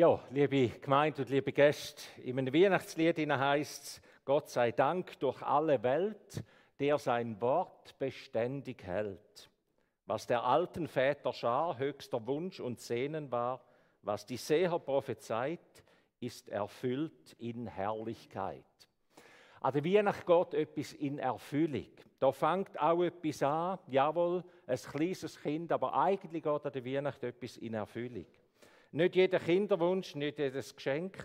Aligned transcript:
Ja, 0.00 0.18
liebe 0.30 0.70
Gemeinde 0.80 1.20
und 1.20 1.28
liebe 1.28 1.52
Gäste, 1.52 2.00
in 2.22 2.38
einem 2.38 2.54
Weihnachtslied 2.54 3.18
heißt 3.18 3.82
es, 3.84 4.02
Gott 4.24 4.48
sei 4.48 4.72
Dank 4.72 5.18
durch 5.20 5.42
alle 5.42 5.82
Welt, 5.82 6.42
der 6.78 6.96
sein 6.96 7.38
Wort 7.42 7.98
beständig 7.98 8.82
hält. 8.82 9.50
Was 10.06 10.26
der 10.26 10.42
alten 10.42 10.88
Väter 10.88 11.34
Schar 11.34 11.78
höchster 11.78 12.26
Wunsch 12.26 12.60
und 12.60 12.80
Sehnen 12.80 13.30
war, 13.30 13.62
was 14.00 14.24
die 14.24 14.38
Seher 14.38 14.78
prophezeit, 14.78 15.84
ist 16.18 16.48
erfüllt 16.48 17.34
in 17.38 17.66
Herrlichkeit. 17.66 18.64
An 19.60 19.74
der 19.74 19.84
Weihnacht 19.84 20.24
geht 20.24 20.54
etwas 20.54 20.94
in 20.94 21.18
Erfüllung. 21.18 21.92
Da 22.18 22.32
fängt 22.32 22.80
auch 22.80 23.02
etwas 23.02 23.42
an, 23.42 23.78
jawohl, 23.88 24.44
ein 24.66 24.78
kleines 24.78 25.38
Kind, 25.42 25.70
aber 25.70 25.92
eigentlich 25.92 26.42
geht 26.42 26.64
an 26.64 26.72
der 26.72 26.86
Weihnacht 26.86 27.22
etwas 27.22 27.58
in 27.58 27.74
Erfüllung. 27.74 28.24
Nicht 28.92 29.14
jeder 29.14 29.38
Kinderwunsch, 29.38 30.16
nicht 30.16 30.38
jedes 30.38 30.74
Geschenk. 30.74 31.24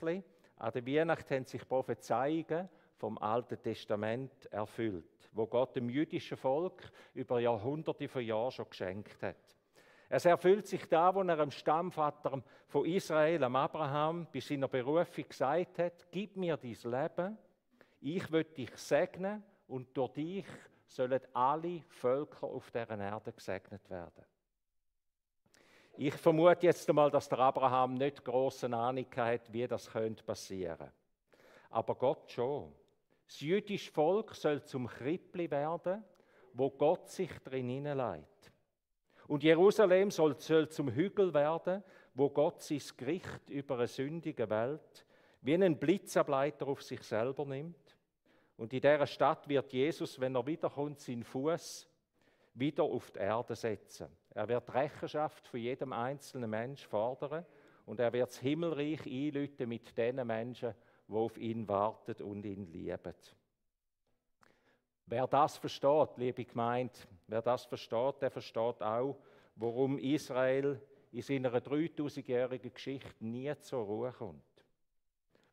An 0.57 0.71
der 0.71 0.85
Weihnacht 0.85 1.31
haben 1.31 1.45
sich 1.45 1.67
Prophezeiungen 1.67 2.69
vom 2.95 3.17
Alten 3.17 3.59
Testament 3.61 4.45
erfüllt, 4.51 5.29
wo 5.33 5.47
Gott 5.47 5.75
dem 5.75 5.89
jüdischen 5.89 6.37
Volk 6.37 6.91
über 7.15 7.39
Jahrhunderte 7.39 8.07
von 8.07 8.23
Jahren 8.23 8.51
schon 8.51 8.69
geschenkt 8.69 9.21
hat. 9.23 9.35
Es 10.09 10.25
erfüllt 10.25 10.67
sich 10.67 10.87
da, 10.87 11.13
wo 11.15 11.23
er 11.23 11.35
dem 11.37 11.49
Stammvater 11.49 12.43
von 12.67 12.85
Israel, 12.85 13.43
am 13.43 13.55
Abraham, 13.55 14.27
bei 14.31 14.39
seiner 14.39 14.67
Berufung 14.67 15.27
gesagt 15.27 15.79
hat: 15.79 16.05
Gib 16.11 16.37
mir 16.37 16.57
dein 16.57 16.77
Leben, 16.83 17.37
ich 17.99 18.31
will 18.31 18.43
dich 18.43 18.77
segnen 18.77 19.43
und 19.67 19.97
durch 19.97 20.13
dich 20.13 20.45
sollen 20.85 21.21
alle 21.33 21.81
Völker 21.87 22.45
auf 22.45 22.69
dieser 22.69 22.99
Erde 22.99 23.33
gesegnet 23.33 23.89
werden. 23.89 24.23
Ich 25.97 26.13
vermute 26.15 26.65
jetzt 26.65 26.89
einmal, 26.89 27.09
dass 27.09 27.29
der 27.29 27.39
Abraham 27.39 27.93
nicht 27.93 28.23
große 28.23 28.67
Ahnung 28.67 29.05
hat, 29.15 29.51
wie 29.53 29.65
das 29.65 29.89
könnte 29.89 30.23
passieren. 30.23 30.91
Aber 31.69 31.95
Gott 31.95 32.29
schon. 32.29 32.73
Das 33.25 33.39
jüdische 33.39 33.91
Volk 33.91 34.35
soll 34.35 34.61
zum 34.63 34.87
Krippli 34.87 35.49
werden, 35.49 36.03
wo 36.53 36.69
Gott 36.69 37.09
sich 37.09 37.31
drin 37.39 37.69
hineinlegt. 37.69 38.51
Und 39.27 39.43
Jerusalem 39.43 40.11
soll, 40.11 40.39
soll 40.39 40.69
zum 40.69 40.91
Hügel 40.91 41.33
werden, 41.33 41.83
wo 42.13 42.29
Gott 42.29 42.61
sein 42.61 42.81
Gericht 42.97 43.49
über 43.49 43.75
eine 43.75 43.87
sündige 43.87 44.49
Welt 44.49 45.05
wie 45.41 45.53
einen 45.53 45.77
Blitzableiter 45.77 46.67
auf 46.67 46.81
sich 46.81 47.03
selber 47.03 47.45
nimmt. 47.45 47.95
Und 48.57 48.73
in 48.73 48.81
dieser 48.81 49.05
Stadt 49.05 49.47
wird 49.47 49.71
Jesus, 49.71 50.19
wenn 50.19 50.35
er 50.35 50.45
wiederkommt, 50.45 50.99
seinen 50.99 51.23
Fuß 51.23 51.87
wieder 52.55 52.83
auf 52.83 53.11
die 53.11 53.19
Erde 53.19 53.55
setzen. 53.55 54.07
Er 54.35 54.49
wird 54.49 54.73
Rechenschaft 54.73 55.47
von 55.47 55.59
jedem 55.61 55.93
einzelnen 55.93 56.49
Mensch 56.49 56.85
fordern 56.85 57.45
und 57.85 58.01
er 58.01 58.11
wird 58.11 58.29
das 58.29 58.39
Himmelreich 58.39 59.05
einlüten 59.05 59.69
mit 59.69 59.97
den 59.97 60.27
Menschen, 60.27 60.75
die 61.07 61.13
auf 61.13 61.37
ihn 61.37 61.65
warten 61.69 62.21
und 62.21 62.45
ihn 62.45 62.65
lieben. 62.65 63.13
Wer 65.05 65.27
das 65.27 65.55
versteht, 65.57 66.17
liebe 66.17 66.43
Gemeinde, 66.43 66.93
wer 67.27 67.41
das 67.41 67.63
versteht, 67.63 68.21
der 68.21 68.29
versteht 68.29 68.81
auch, 68.81 69.17
warum 69.55 69.97
Israel 69.99 70.81
in 71.13 71.21
seiner 71.21 71.53
3000-jährigen 71.53 72.73
Geschichte 72.73 73.23
nie 73.23 73.57
zur 73.59 73.85
Ruhe 73.85 74.11
kommt. 74.11 74.43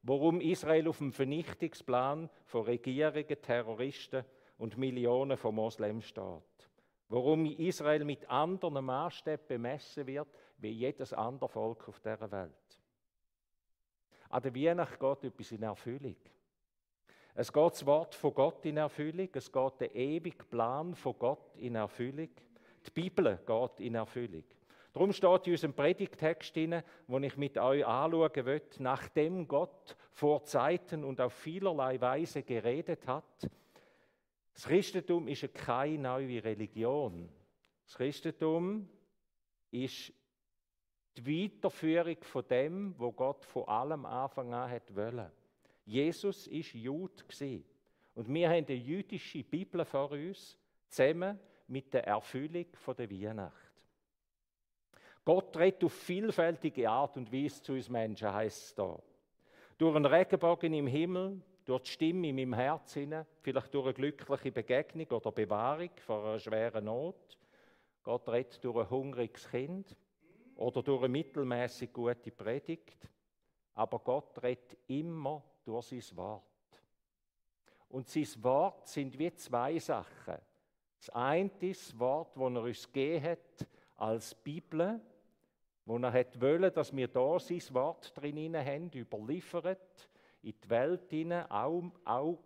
Warum 0.03 0.41
Israel 0.41 0.89
auf 0.89 0.99
dem 0.99 1.13
Vernichtungsplan 1.13 2.29
von 2.47 2.65
Regierungen, 2.65 3.41
Terroristen 3.41 4.25
und 4.59 4.77
Millionen 4.77 5.37
von 5.37 5.55
Moslems 5.55 6.07
steht. 6.07 6.43
Warum 7.13 7.45
Israel 7.45 8.07
mit 8.07 8.27
anderen 8.31 8.87
Maßstäben 8.87 9.47
bemessen 9.47 10.07
wird, 10.07 10.29
wie 10.57 10.71
jedes 10.71 11.13
andere 11.13 11.47
Volk 11.47 11.87
auf 11.87 12.01
dieser 12.01 12.33
Welt. 12.33 12.81
An 14.31 14.43
der 14.43 14.55
Weihnacht 14.55 14.99
geht 14.99 15.25
etwas 15.25 15.53
in 15.53 15.63
Erfüllung. 15.63 16.17
Es 17.35 17.53
geht 17.53 17.71
das 17.71 17.85
Wort 17.85 18.15
von 18.15 18.33
Gott 18.33 18.65
in 18.65 18.79
Erfüllung, 18.79 19.29
es 19.35 19.53
geht 19.53 19.81
der 19.81 19.95
ewige 19.95 20.43
Plan 20.45 20.95
von 20.95 21.15
Gott 21.19 21.55
in 21.59 21.75
Erfüllung. 21.75 22.31
Die 22.87 22.91
Bibel 22.91 23.39
geht 23.47 23.81
in 23.81 23.95
Erfüllung. 23.95 24.45
Darum 24.95 25.13
steht 25.13 25.47
in 25.47 25.53
unserem 25.53 25.75
Predigtext, 25.75 26.57
den 26.57 26.83
ich 27.21 27.37
mit 27.37 27.59
euch 27.59 27.87
anschauen 27.87 28.47
will, 28.47 28.63
nachdem 28.79 29.47
Gott 29.47 29.99
vor 30.13 30.45
Zeiten 30.45 31.05
und 31.05 31.21
auf 31.21 31.35
vielerlei 31.35 32.01
Weise 32.01 32.43
geredet 32.43 33.07
hat, 33.07 33.51
das 34.55 34.65
Christentum 34.65 35.29
ist 35.29 35.55
keine 35.55 35.99
neue 35.99 36.43
Religion. 36.45 37.29
Das 37.85 37.95
Christentum 37.97 38.89
ist 39.71 40.13
die 41.17 41.51
Weiterführung 41.53 42.17
von 42.23 42.47
dem, 42.49 42.95
wo 42.99 43.13
Gott 43.13 43.45
von 43.45 43.69
allem 43.69 44.07
Anfang 44.07 44.53
an 44.55 44.71
hat 44.71 44.95
wollen. 44.95 45.31
Jesus 45.85 46.47
ist 46.47 46.75
Jud 46.75 47.25
und 48.15 48.33
wir 48.33 48.51
haben 48.51 48.67
die 48.67 48.75
jüdische 48.75 49.43
Bibel 49.43 49.85
vor 49.85 50.13
uns 50.13 50.59
zusammen 50.89 51.39
mit 51.67 51.93
der 51.93 52.07
Erfüllung 52.07 52.67
der 52.97 53.11
Weihnacht. 53.11 53.73
Gott 55.25 55.57
redet 55.57 55.85
auf 55.85 55.93
vielfältige 55.93 56.91
Art 56.91 57.17
und 57.17 57.33
Weise 57.33 57.63
zu 57.63 57.73
uns 57.73 57.89
Menschen, 57.89 58.33
heißt 58.33 58.63
es 58.67 58.75
da. 58.75 59.01
Durch 59.79 59.95
einen 59.97 60.07
Regenbogen 60.07 60.75
im 60.75 60.87
Himmel, 60.87 61.41
durch 61.65 61.83
die 61.83 61.91
Stimme 61.91 62.29
in 62.29 62.37
meinem 62.37 62.55
Herzen, 62.55 63.25
vielleicht 63.41 63.73
durch 63.75 63.87
eine 63.87 63.95
glückliche 63.95 64.53
Begegnung 64.53 65.07
oder 65.09 65.33
Bewahrung 65.33 65.91
vor 65.99 66.25
einer 66.25 66.39
schweren 66.39 66.85
Not. 66.85 67.39
Gott 68.03 68.29
redet 68.29 68.63
durch 68.65 68.79
ein 68.79 68.91
hungriges 68.91 69.49
Kind 69.49 69.97
oder 70.57 70.83
durch 70.83 71.03
eine 71.03 71.09
mittelmäßig 71.09 71.93
gute 71.93 72.31
Predigt. 72.31 73.09
Aber 73.75 74.01
Gott 74.01 74.43
redet 74.43 74.77
immer 74.89 75.43
durch 75.65 75.87
sein 75.87 76.17
Wort. 76.17 76.43
Und 77.89 78.09
sein 78.09 78.27
Wort 78.43 78.89
sind 78.89 79.19
wie 79.19 79.33
zwei 79.35 79.79
Sachen. 79.79 80.39
Das 80.99 81.11
eine 81.11 81.51
ist 81.61 81.91
das 81.91 81.99
Wort, 81.99 82.37
das 82.37 82.43
er 82.43 82.63
uns 82.63 82.93
gegeben 82.93 83.25
hat 83.25 83.69
als 83.97 84.35
Bibel, 84.35 85.01
wo 85.85 85.99
er 85.99 86.41
wollen, 86.41 86.73
dass 86.73 86.95
wir 86.95 87.09
da 87.09 87.39
sein 87.39 87.63
Wort 87.73 88.17
drin 88.17 88.57
haben, 88.57 88.91
überliefert, 88.95 90.09
in 90.43 90.55
die 90.63 90.71
Welt 90.71 91.09
hinein, 91.11 91.51
auch, 91.51 91.91
auch 92.05 92.39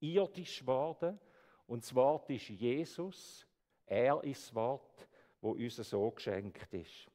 irdisch 0.00 0.60
geworden. 0.60 1.18
Und 1.66 1.82
das 1.84 1.94
Wort 1.94 2.30
ist 2.30 2.48
Jesus. 2.48 3.46
Er 3.86 4.22
ist 4.24 4.46
das 4.46 4.54
Wort, 4.54 5.08
wo 5.40 5.52
uns 5.52 5.76
so 5.76 6.10
geschenkt 6.10 6.72
ist. 6.74 7.08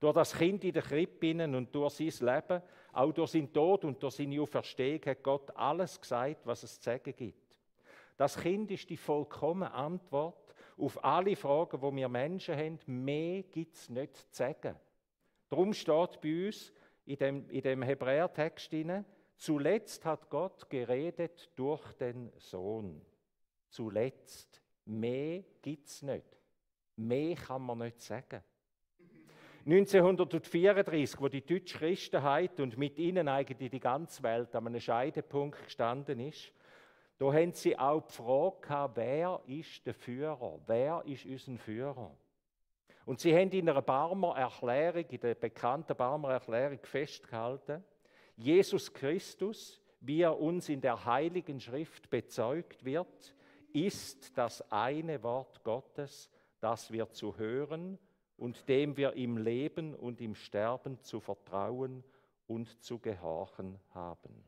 Durch 0.00 0.14
das 0.14 0.32
Kind 0.32 0.62
in 0.62 0.72
der 0.72 0.82
Krippe 0.82 1.32
und 1.44 1.74
durch 1.74 1.94
sein 1.94 2.34
Leben, 2.34 2.62
auch 2.92 3.12
durch 3.12 3.32
seinen 3.32 3.52
Tod 3.52 3.84
und 3.84 4.00
durch 4.02 4.14
seine 4.14 4.40
Auferstehung 4.40 5.00
hat 5.04 5.22
Gott 5.22 5.56
alles 5.56 6.00
gesagt, 6.00 6.46
was 6.46 6.62
es 6.62 6.80
zu 6.80 6.84
sagen 6.84 7.14
gibt. 7.16 7.58
Das 8.16 8.36
Kind 8.36 8.70
ist 8.70 8.88
die 8.88 8.96
vollkommene 8.96 9.72
Antwort 9.72 10.54
auf 10.76 11.04
alle 11.04 11.34
Fragen, 11.34 11.82
wo 11.82 11.94
wir 11.94 12.08
Menschen 12.08 12.56
haben. 12.56 12.78
Mehr 12.86 13.42
gibt 13.42 13.74
es 13.74 13.88
nicht 13.88 14.16
zu 14.16 14.24
sagen. 14.30 14.76
Darum 15.48 15.72
steht 15.72 16.20
bei 16.20 16.46
uns 16.46 16.72
in 17.08 17.16
dem, 17.16 17.50
in 17.50 17.62
dem 17.62 17.82
Hebräertext 17.82 18.70
zuletzt 19.38 20.04
hat 20.04 20.28
Gott 20.28 20.68
geredet 20.68 21.50
durch 21.56 21.92
den 21.92 22.30
Sohn. 22.36 23.00
Zuletzt. 23.70 24.60
Mehr 24.84 25.42
gibt 25.62 25.86
es 25.86 26.02
nicht. 26.02 26.26
Mehr 26.96 27.34
kann 27.34 27.62
man 27.62 27.78
nicht 27.78 28.00
sagen. 28.02 28.42
1934, 29.64 31.20
wo 31.20 31.28
die 31.28 31.44
deutsche 31.44 31.78
Christenheit 31.78 32.60
und 32.60 32.76
mit 32.76 32.98
ihnen 32.98 33.28
eigentlich 33.28 33.70
die 33.70 33.80
ganze 33.80 34.22
Welt 34.22 34.54
an 34.54 34.66
einem 34.66 34.80
Scheidepunkt 34.80 35.64
gestanden 35.64 36.20
ist, 36.20 36.52
da 37.18 37.32
haben 37.32 37.52
sie 37.52 37.78
auch 37.78 38.06
die 38.06 38.14
Frage 38.14 38.56
gehabt, 38.60 38.96
wer 38.96 39.40
ist 39.46 39.86
der 39.86 39.94
Führer? 39.94 40.60
Wer 40.66 41.02
ist 41.06 41.24
unser 41.24 41.58
Führer? 41.58 42.16
Und 43.08 43.20
sie 43.20 43.34
haben 43.34 43.50
in 43.52 43.66
einer 43.66 43.80
Barmer 43.80 44.36
Erklärung, 44.36 45.06
in 45.08 45.20
der 45.20 45.34
bekannten 45.34 45.96
Barmer 45.96 46.32
Erklärung 46.32 46.78
festgehalten, 46.82 47.82
Jesus 48.36 48.92
Christus, 48.92 49.80
wie 50.00 50.20
er 50.20 50.38
uns 50.38 50.68
in 50.68 50.82
der 50.82 51.06
Heiligen 51.06 51.58
Schrift 51.58 52.10
bezeugt 52.10 52.84
wird, 52.84 53.34
ist 53.72 54.36
das 54.36 54.60
eine 54.70 55.22
Wort 55.22 55.64
Gottes, 55.64 56.28
das 56.60 56.92
wir 56.92 57.08
zu 57.08 57.38
hören 57.38 57.98
und 58.36 58.68
dem 58.68 58.94
wir 58.98 59.14
im 59.14 59.38
Leben 59.38 59.94
und 59.94 60.20
im 60.20 60.34
Sterben 60.34 61.00
zu 61.00 61.18
vertrauen 61.18 62.04
und 62.46 62.82
zu 62.84 62.98
gehorchen 62.98 63.80
haben. 63.94 64.44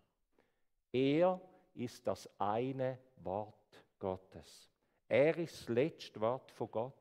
Er 0.92 1.40
ist 1.72 2.06
das 2.06 2.28
eine 2.38 2.98
Wort 3.16 3.86
Gottes. 3.98 4.68
Er 5.08 5.38
ist 5.38 5.60
das 5.60 5.68
letzte 5.70 6.20
Wort 6.20 6.52
von 6.52 6.70
Gott. 6.70 6.99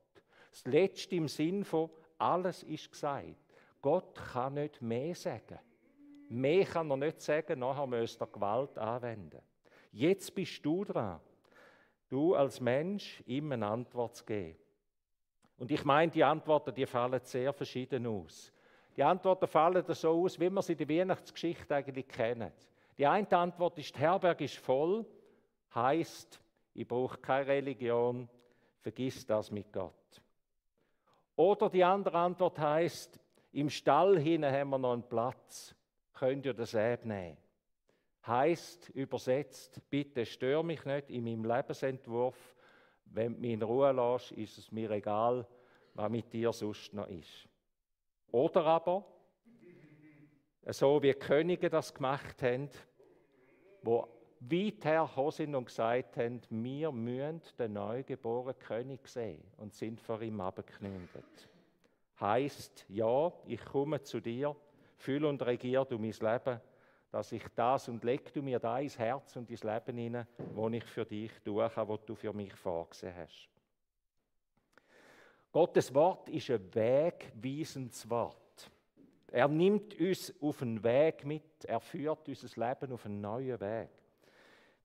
Das 0.51 0.65
letzte 0.65 1.15
im 1.15 1.27
Sinn 1.27 1.63
von 1.63 1.89
alles 2.17 2.63
ist 2.63 2.91
gesagt. 2.91 3.35
Gott 3.81 4.15
kann 4.33 4.55
nicht 4.55 4.81
mehr 4.81 5.15
sagen. 5.15 5.59
Mehr 6.29 6.65
kann 6.65 6.91
er 6.91 6.97
nicht 6.97 7.21
sagen, 7.21 7.59
nachher 7.59 7.87
müsste 7.87 8.23
er 8.25 8.27
Gewalt 8.27 8.77
anwenden. 8.77 9.41
Jetzt 9.91 10.35
bist 10.35 10.63
du 10.63 10.83
dran, 10.83 11.19
du 12.09 12.35
als 12.35 12.59
Mensch 12.59 13.23
ihm 13.25 13.51
eine 13.51 13.65
Antwort 13.65 14.15
zu 14.15 14.25
geben. 14.25 14.57
Und 15.57 15.71
ich 15.71 15.83
meine, 15.83 16.11
die 16.11 16.23
Antworten, 16.23 16.73
die 16.73 16.85
fallen 16.85 17.19
sehr 17.23 17.51
verschieden 17.51 18.05
aus. 18.05 18.53
Die 18.95 19.03
Antworten 19.03 19.47
fallen 19.47 19.83
so 19.87 20.23
aus, 20.23 20.39
wie 20.39 20.49
wir 20.49 20.61
sie 20.61 20.73
in 20.73 20.77
der 20.77 20.89
Weihnachtsgeschichte 20.89 21.75
eigentlich 21.75 22.07
kennen. 22.07 22.51
Die 22.97 23.07
eine 23.07 23.31
Antwort 23.31 23.77
ist, 23.79 23.95
die 23.95 23.99
Herberge 23.99 24.43
ist 24.43 24.57
voll, 24.57 25.05
heißt, 25.73 26.39
ich 26.73 26.87
brauche 26.87 27.17
keine 27.17 27.47
Religion, 27.47 28.29
vergiss 28.81 29.25
das 29.25 29.51
mit 29.51 29.71
Gott. 29.71 30.21
Oder 31.39 31.69
die 31.69 31.85
andere 31.85 32.17
Antwort 32.17 32.59
heißt, 32.59 33.17
im 33.53 33.69
Stall 33.69 34.19
hinten 34.19 34.51
haben 34.51 34.71
wir 34.71 34.77
noch 34.77 34.91
einen 34.91 35.07
Platz, 35.07 35.73
könnt 36.13 36.45
ihr 36.45 36.53
das 36.53 36.75
abnehmen. 36.75 37.37
Heißt 38.27 38.89
übersetzt, 38.89 39.79
bitte 39.89 40.25
stör 40.25 40.63
mich 40.63 40.83
nicht 40.83 41.09
in 41.09 41.23
meinem 41.23 41.45
Lebensentwurf. 41.45 42.35
Wenn 43.05 43.35
du 43.35 43.39
mich 43.39 43.51
in 43.53 43.61
Ruhe 43.61 43.89
lässt, 43.93 44.33
ist 44.33 44.57
es 44.57 44.69
mir 44.73 44.91
egal, 44.91 45.47
was 45.93 46.11
mit 46.11 46.33
dir 46.33 46.51
sonst 46.51 46.93
noch 46.93 47.07
ist. 47.07 47.47
Oder 48.33 48.65
aber, 48.65 49.05
so 50.67 51.01
wie 51.01 51.13
Könige 51.13 51.69
das 51.69 51.93
gemacht 51.93 52.43
haben, 52.43 52.69
wo 53.81 54.09
weit 54.41 54.85
hergekommen 54.85 55.31
sind 55.31 55.55
und 55.55 55.65
gesagt 55.65 56.17
haben, 56.17 56.41
wir 56.49 56.91
müssen 56.91 57.41
den 57.57 57.73
neugeborenen 57.73 58.57
König 58.59 59.07
sehen 59.07 59.43
und 59.57 59.73
sind 59.73 59.99
vor 59.99 60.21
ihm 60.21 60.39
abgeknündet. 60.41 61.49
Heißt, 62.19 62.85
ja, 62.89 63.31
ich 63.45 63.63
komme 63.63 64.01
zu 64.01 64.19
dir, 64.19 64.55
fühl 64.97 65.25
und 65.25 65.41
regier 65.45 65.85
du 65.85 65.97
mein 65.97 66.11
Leben, 66.11 66.61
dass 67.11 67.31
ich 67.31 67.43
das 67.55 67.87
und 67.89 68.03
leg 68.03 68.31
du 68.33 68.41
mir 68.41 68.59
da 68.59 68.79
ins 68.79 68.97
Herz 68.97 69.35
und 69.35 69.49
ins 69.49 69.63
Leben 69.63 69.97
hinein, 69.97 70.27
wo 70.53 70.69
ich 70.69 70.83
für 70.83 71.05
dich 71.05 71.31
kann, 71.43 71.87
was 71.87 72.05
du 72.05 72.15
für 72.15 72.33
mich 72.33 72.53
vorgesehen 72.53 73.15
hast. 73.15 73.49
Gottes 75.51 75.93
Wort 75.95 76.29
ist 76.29 76.51
ein 76.51 76.75
wegweisendes 76.75 78.07
Wort. 78.09 78.69
Er 79.31 79.47
nimmt 79.47 79.99
uns 79.99 80.33
auf 80.41 80.61
einen 80.61 80.83
Weg 80.83 81.25
mit, 81.25 81.65
er 81.65 81.79
führt 81.79 82.27
unser 82.27 82.67
Leben 82.67 82.93
auf 82.93 83.05
einen 83.05 83.21
neuen 83.21 83.59
Weg. 83.59 83.89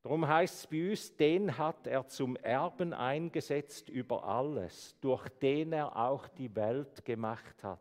Darum 0.04 0.28
heißt 0.28 0.54
es 0.54 0.66
bei 0.66 0.90
uns, 0.90 1.16
den 1.16 1.56
hat 1.56 1.86
er 1.86 2.06
zum 2.06 2.36
Erben 2.36 2.92
eingesetzt 2.92 3.88
über 3.88 4.22
alles, 4.22 4.94
durch 5.00 5.26
den 5.40 5.72
er 5.72 5.96
auch 5.96 6.28
die 6.28 6.54
Welt 6.54 7.06
gemacht 7.06 7.64
hat. 7.64 7.80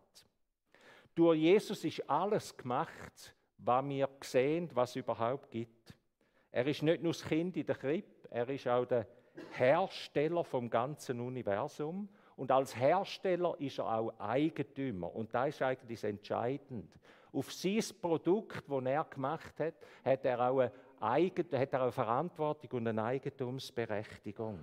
Durch 1.13 1.37
Jesus 1.37 1.83
ist 1.83 2.09
alles 2.09 2.55
gemacht, 2.55 3.35
was 3.57 3.85
wir 3.89 4.07
sehen, 4.21 4.69
was 4.73 4.91
es 4.91 4.95
überhaupt 4.95 5.51
gibt. 5.51 5.93
Er 6.49 6.65
ist 6.65 6.81
nicht 6.81 7.03
nur 7.03 7.11
das 7.11 7.25
Kind 7.25 7.57
in 7.57 7.65
der 7.65 7.75
Krippe, 7.75 8.29
er 8.29 8.47
ist 8.47 8.69
auch 8.69 8.85
der 8.85 9.05
Hersteller 9.51 10.45
vom 10.45 10.69
ganzen 10.69 11.19
Universum. 11.19 12.07
Und 12.37 12.51
als 12.51 12.73
Hersteller 12.73 13.59
ist 13.59 13.79
er 13.79 13.99
auch 13.99 14.17
Eigentümer. 14.17 15.13
Und 15.13 15.33
da 15.35 15.47
ist 15.47 15.61
eigentlich 15.61 16.01
entscheidend. 16.05 16.97
Auf 17.33 17.51
sein 17.51 17.83
Produkt, 18.01 18.63
das 18.69 18.85
er 18.85 19.03
gemacht 19.03 19.59
hat, 19.59 19.73
hat 20.05 20.23
er 20.23 20.39
auch 20.39 20.59
eine, 20.59 20.71
Eigen, 21.03 21.45
hat 21.51 21.73
er 21.73 21.81
eine 21.81 21.91
Verantwortung 21.91 22.71
und 22.71 22.87
eine 22.87 23.03
Eigentumsberechtigung. 23.03 24.59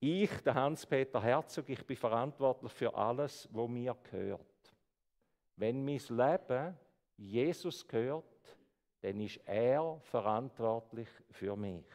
Ich, 0.00 0.30
der 0.42 0.54
Hans-Peter 0.54 1.22
Herzog, 1.22 1.68
ich 1.68 1.84
bin 1.86 1.96
verantwortlich 1.96 2.72
für 2.72 2.94
alles, 2.94 3.48
was 3.52 3.68
mir 3.68 3.96
gehört. 4.10 4.40
Wenn 5.56 5.84
mein 5.84 6.00
Leben 6.08 6.76
Jesus 7.16 7.86
gehört, 7.86 8.24
dann 9.00 9.20
ist 9.20 9.40
er 9.44 9.98
verantwortlich 10.02 11.08
für 11.30 11.56
mich. 11.56 11.86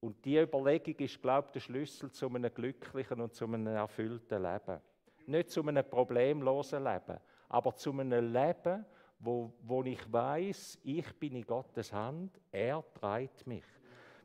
Und 0.00 0.22
die 0.24 0.38
Überlegung 0.38 0.96
ist, 0.96 1.20
glaube 1.22 1.46
ich, 1.48 1.52
der 1.52 1.60
Schlüssel 1.60 2.10
zu 2.10 2.26
einem 2.26 2.52
glücklichen 2.52 3.20
und 3.22 3.34
zu 3.34 3.46
einem 3.46 3.66
erfüllten 3.68 4.42
Leben. 4.42 4.80
Nicht 5.26 5.50
zu 5.50 5.66
einem 5.66 5.88
problemlosen 5.88 6.84
Leben, 6.84 7.18
aber 7.48 7.74
zu 7.74 7.92
einem 7.92 8.32
Leben, 8.32 8.84
wo, 9.24 9.52
wo 9.62 9.82
ich 9.84 10.12
weiß, 10.12 10.78
ich 10.82 11.12
bin 11.14 11.36
in 11.36 11.46
Gottes 11.46 11.92
Hand, 11.92 12.38
er 12.52 12.84
treibt 12.94 13.46
mich. 13.46 13.64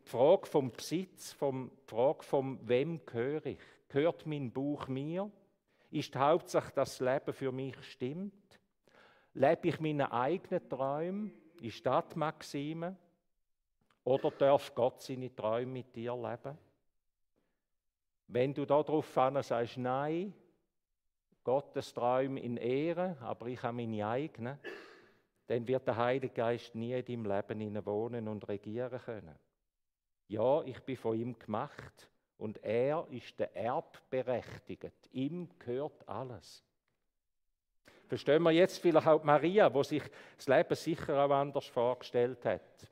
Die 0.05 0.09
Frage 0.09 0.45
vom 0.45 0.71
Besitz, 0.71 1.31
vom, 1.31 1.71
die 1.85 1.89
Frage 1.89 2.23
vom 2.23 2.59
Wem 2.67 3.05
gehöre 3.05 3.45
ich? 3.45 3.59
Gehört 3.87 4.25
mein 4.25 4.51
Buch 4.51 4.87
mir? 4.87 5.31
Ist 5.91 6.13
die 6.13 6.19
Hauptsache, 6.19 6.73
dass 6.73 6.97
das 6.97 6.99
Leben 6.99 7.33
für 7.33 7.51
mich 7.51 7.75
stimmt? 7.83 8.59
Lebe 9.33 9.69
ich 9.69 9.79
meine 9.79 10.11
eigenen 10.11 10.67
Träume? 10.67 11.31
Ist 11.61 11.85
das 11.85 12.03
die 12.09 12.19
Maxime? 12.19 12.95
Oder 14.03 14.31
darf 14.31 14.73
Gott 14.75 15.01
seine 15.01 15.33
Träume 15.33 15.71
mit 15.71 15.95
dir 15.95 16.15
leben? 16.15 16.57
Wenn 18.27 18.53
du 18.53 18.65
darauf 18.65 19.07
sagst, 19.13 19.77
nein, 19.77 20.33
Gottes 21.43 21.93
Träume 21.93 22.39
in 22.41 22.57
Ehre, 22.57 23.17
aber 23.21 23.47
ich 23.47 23.61
habe 23.63 23.77
meine 23.77 24.07
eigenen, 24.07 24.59
dann 25.49 25.67
wird 25.67 25.87
der 25.87 25.97
Heilige 25.97 26.31
Geist 26.31 26.75
nie 26.75 26.93
in 26.93 27.03
deinem 27.03 27.25
Leben 27.25 27.85
wohnen 27.85 28.27
und 28.27 28.47
regieren 28.47 28.99
können. 29.03 29.35
Ja, 30.27 30.61
ich 30.61 30.79
bin 30.81 30.95
von 30.95 31.19
ihm 31.19 31.39
gemacht 31.39 32.07
und 32.37 32.63
er 32.63 33.07
ist 33.09 33.39
der 33.39 33.55
Erbberechtigte. 33.55 34.91
Ihm 35.11 35.49
gehört 35.57 36.07
alles. 36.07 36.63
Verstehen 38.05 38.43
wir 38.43 38.51
jetzt 38.51 38.77
vielleicht 38.77 39.07
auch 39.07 39.23
Maria, 39.23 39.73
wo 39.73 39.81
sich 39.81 40.03
das 40.37 40.47
Leben 40.47 40.75
sicher 40.75 41.25
auch 41.25 41.31
anders 41.31 41.65
vorgestellt 41.65 42.45
hat. 42.45 42.87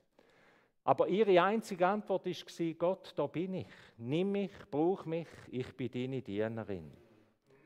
Aber 0.83 1.07
ihre 1.07 1.39
einzige 1.39 1.85
Antwort 1.85 2.25
war, 2.25 2.73
Gott, 2.73 3.13
da 3.15 3.27
bin 3.27 3.53
ich. 3.53 3.67
Nimm 3.97 4.31
mich, 4.31 4.51
brauch 4.71 5.05
mich, 5.05 5.27
ich 5.51 5.75
bin 5.75 5.91
deine 5.91 6.23
Dienerin. 6.23 6.91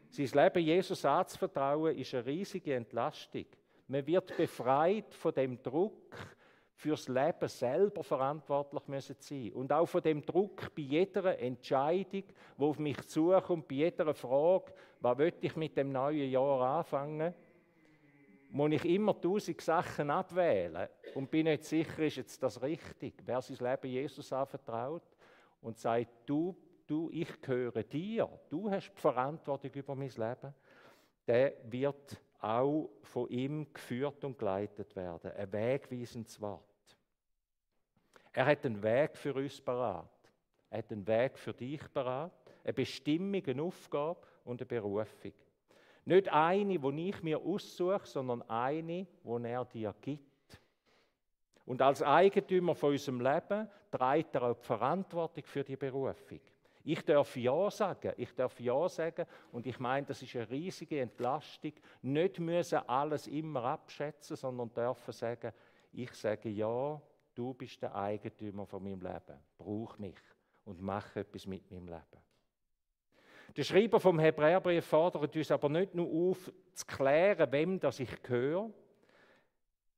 Sein 0.09 0.43
Leben 0.43 0.65
Jesus 0.65 1.05
anzuvertrauen, 1.05 1.97
ist 1.97 2.13
eine 2.13 2.25
riesige 2.25 2.75
Entlastung. 2.75 3.45
Man 3.91 4.07
wird 4.07 4.37
befreit 4.37 5.13
von 5.13 5.33
dem 5.33 5.61
Druck, 5.61 6.15
fürs 6.75 7.09
Leben 7.09 7.49
selber 7.49 8.01
verantwortlich 8.05 8.87
müssen 8.87 9.17
sein. 9.19 9.51
Und 9.51 9.73
auch 9.73 9.85
von 9.85 10.01
dem 10.01 10.25
Druck 10.25 10.73
bei 10.73 10.83
jeder 10.83 11.37
Entscheidung, 11.37 12.23
die 12.23 12.63
auf 12.63 12.79
mich 12.79 13.05
zukommt, 13.09 13.67
bei 13.67 13.75
jeder 13.75 14.13
Frage, 14.13 14.71
was 15.01 15.17
will 15.17 15.33
ich 15.41 15.57
mit 15.57 15.75
dem 15.75 15.91
neuen 15.91 16.31
Jahr 16.31 16.77
anfangen, 16.77 17.33
muss 18.51 18.71
ich 18.71 18.85
immer 18.85 19.19
tausend 19.19 19.59
Sachen 19.59 20.09
abwählen 20.09 20.87
und 21.13 21.29
bin 21.29 21.47
nicht 21.47 21.65
sicher, 21.65 21.99
ist 21.99 22.15
jetzt 22.15 22.41
das 22.41 22.61
richtig. 22.61 23.15
Wer 23.25 23.41
sein 23.41 23.57
Leben 23.57 23.91
Jesus 23.91 24.31
anvertraut 24.31 25.03
und 25.61 25.77
sagt, 25.77 26.07
du, 26.25 26.55
du, 26.87 27.09
ich 27.11 27.41
gehöre 27.41 27.83
dir, 27.83 28.29
du 28.49 28.71
hast 28.71 28.89
die 28.95 29.01
Verantwortung 29.01 29.71
über 29.73 29.95
mein 29.95 30.07
Leben, 30.07 30.55
der 31.27 31.55
wird 31.65 32.17
auch 32.41 32.89
von 33.03 33.29
ihm 33.29 33.71
geführt 33.71 34.23
und 34.23 34.37
geleitet 34.37 34.95
werden. 34.95 35.31
Ein 35.31 35.51
wegweisendes 35.51 36.41
Wort. 36.41 36.63
Er 38.33 38.45
hat 38.45 38.65
einen 38.65 38.81
Weg 38.81 39.17
für 39.17 39.33
uns 39.33 39.61
parat. 39.61 40.09
Er 40.69 40.79
hat 40.79 40.91
einen 40.91 41.05
Weg 41.05 41.37
für 41.37 41.53
dich 41.53 41.81
parat. 41.93 42.31
Eine 42.63 42.73
Bestimmung, 42.73 43.43
eine 43.45 43.61
Aufgabe 43.61 44.21
und 44.45 44.61
eine 44.61 44.65
Berufung. 44.65 45.33
Nicht 46.05 46.29
eine, 46.29 46.79
die 46.79 47.09
ich 47.09 47.21
mir 47.21 47.39
aussuche, 47.39 48.05
sondern 48.05 48.41
eine, 48.49 49.05
die 49.23 49.45
er 49.45 49.65
dir 49.65 49.93
gibt. 50.01 50.59
Und 51.65 51.81
als 51.81 52.01
Eigentümer 52.01 52.73
von 52.73 52.91
unserem 52.91 53.21
Leben 53.21 53.69
trägt 53.91 54.35
er 54.35 54.43
auch 54.43 54.57
die 54.57 54.65
Verantwortung 54.65 55.43
für 55.45 55.63
die 55.63 55.77
Berufung. 55.77 56.39
Ich 56.83 57.03
darf 57.03 57.35
Ja 57.35 57.69
sagen, 57.69 58.13
ich 58.17 58.33
darf 58.33 58.59
Ja 58.59 58.87
sagen 58.89 59.25
und 59.51 59.67
ich 59.67 59.79
meine, 59.79 60.07
das 60.07 60.21
ist 60.21 60.35
eine 60.35 60.49
riesige 60.49 60.99
Entlastung. 60.99 61.73
Nicht 62.01 62.39
müssen 62.39 62.79
alles 62.87 63.27
immer 63.27 63.63
abschätzen, 63.63 64.35
sondern 64.35 64.73
dürfen 64.73 65.11
sagen, 65.11 65.53
ich 65.93 66.11
sage 66.13 66.49
Ja, 66.49 67.01
du 67.35 67.53
bist 67.53 67.81
der 67.81 67.95
Eigentümer 67.95 68.65
von 68.65 68.83
meinem 68.83 69.01
Leben. 69.01 69.39
Brauch 69.57 69.97
mich 69.97 70.17
und 70.65 70.81
mach 70.81 71.15
etwas 71.15 71.45
mit 71.45 71.69
meinem 71.69 71.87
Leben. 71.87 72.21
Der 73.55 73.63
Schreiber 73.63 73.99
vom 73.99 74.17
Hebräerbrief 74.17 74.85
fordert 74.85 75.35
uns 75.35 75.51
aber 75.51 75.67
nicht 75.67 75.93
nur 75.93 76.07
auf, 76.07 76.51
zu 76.73 76.85
klären, 76.85 77.51
wem 77.51 77.79
das 77.79 77.99
ich 77.99 78.23
gehöre 78.23 78.69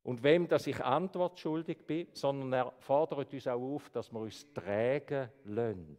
und 0.02 0.24
wem 0.24 0.48
das 0.48 0.66
ich 0.66 0.84
Antwort 0.84 1.40
schuldig 1.40 1.86
bin, 1.86 2.08
sondern 2.14 2.52
er 2.54 2.74
fordert 2.80 3.32
uns 3.32 3.48
auch 3.48 3.76
auf, 3.76 3.90
dass 3.92 4.12
wir 4.12 4.20
uns 4.22 4.52
trägen 4.54 5.30
lassen. 5.46 5.98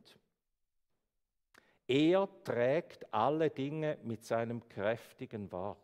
Er 1.86 2.28
trägt 2.44 3.12
alle 3.12 3.50
Dinge 3.50 3.98
mit 4.02 4.24
seinem 4.24 4.66
kräftigen 4.68 5.50
Wort. 5.52 5.78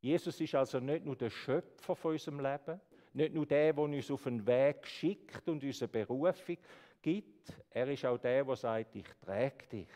Jesus 0.00 0.40
ist 0.40 0.54
also 0.54 0.80
nicht 0.80 1.04
nur 1.04 1.16
der 1.16 1.30
Schöpfer 1.30 1.94
von 1.94 2.12
unserem 2.12 2.40
Leben, 2.40 2.80
nicht 3.12 3.34
nur 3.34 3.46
der, 3.46 3.72
der 3.72 3.82
uns 3.82 4.10
auf 4.10 4.24
den 4.24 4.46
Weg 4.46 4.86
schickt 4.86 5.48
und 5.48 5.62
unsere 5.62 5.88
Berufung 5.88 6.56
gibt, 7.02 7.52
er 7.70 7.88
ist 7.88 8.04
auch 8.04 8.18
der, 8.18 8.44
der 8.44 8.56
sagt, 8.56 8.96
ich 8.96 9.06
träge 9.24 9.66
dich. 9.70 9.88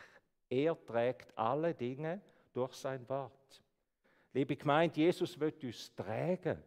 Er 0.49 0.85
trägt 0.85 1.37
alle 1.37 1.73
Dinge 1.73 2.21
durch 2.53 2.73
sein 2.73 3.07
Wort. 3.09 3.63
Liebe 4.33 4.55
Gemeinde, 4.55 4.99
Jesus 4.99 5.39
wird 5.39 5.63
uns 5.63 5.93
tragen. 5.95 6.61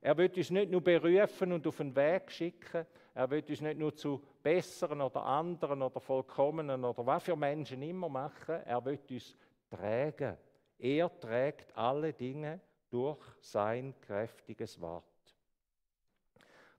Er 0.00 0.16
wird 0.16 0.36
uns 0.36 0.50
nicht 0.50 0.70
nur 0.70 0.82
berufen 0.82 1.52
und 1.52 1.66
auf 1.66 1.78
den 1.78 1.94
Weg 1.94 2.30
schicken, 2.30 2.86
er 3.14 3.30
wird 3.30 3.48
uns 3.48 3.60
nicht 3.60 3.78
nur 3.78 3.94
zu 3.94 4.22
besseren 4.42 5.00
oder 5.00 5.24
anderen 5.24 5.82
oder 5.82 6.00
vollkommenen 6.00 6.84
oder 6.84 7.04
was 7.06 7.22
für 7.22 7.36
Menschen 7.36 7.82
immer 7.82 8.08
machen, 8.08 8.62
er 8.64 8.84
wird 8.84 9.10
uns 9.10 9.36
tragen 9.70 10.36
Er 10.78 11.18
trägt 11.18 11.76
alle 11.76 12.12
Dinge 12.12 12.60
durch 12.90 13.24
sein 13.40 13.94
kräftiges 14.00 14.80
Wort. 14.80 15.04